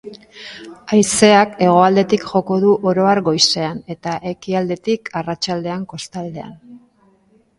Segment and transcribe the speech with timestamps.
[0.93, 6.57] Haizeak hegoaldetik joko du oro har goizean, eta ekialdetik arratsaldean kostaldean.